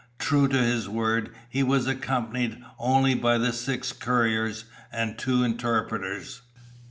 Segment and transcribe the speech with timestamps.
[0.17, 6.41] True to his word, he was accompanied only by the six couriers and two interpreters.